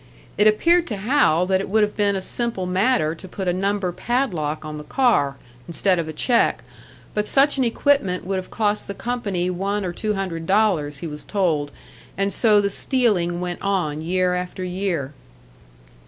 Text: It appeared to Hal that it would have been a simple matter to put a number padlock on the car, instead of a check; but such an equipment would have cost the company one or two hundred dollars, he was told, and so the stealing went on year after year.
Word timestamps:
It 0.35 0.47
appeared 0.47 0.87
to 0.87 0.95
Hal 0.97 1.45
that 1.45 1.61
it 1.61 1.69
would 1.69 1.83
have 1.83 1.95
been 1.95 2.15
a 2.15 2.21
simple 2.21 2.65
matter 2.65 3.13
to 3.13 3.27
put 3.27 3.47
a 3.47 3.53
number 3.53 3.91
padlock 3.91 4.65
on 4.65 4.79
the 4.79 4.83
car, 4.83 5.37
instead 5.67 5.99
of 5.99 6.07
a 6.07 6.11
check; 6.11 6.63
but 7.13 7.27
such 7.27 7.59
an 7.59 7.63
equipment 7.63 8.25
would 8.25 8.37
have 8.37 8.49
cost 8.49 8.87
the 8.87 8.95
company 8.95 9.51
one 9.51 9.85
or 9.85 9.93
two 9.93 10.15
hundred 10.15 10.47
dollars, 10.47 10.97
he 11.05 11.05
was 11.07 11.23
told, 11.23 11.69
and 12.17 12.33
so 12.33 12.59
the 12.59 12.71
stealing 12.71 13.41
went 13.41 13.61
on 13.61 14.01
year 14.01 14.33
after 14.33 14.63
year. 14.63 15.13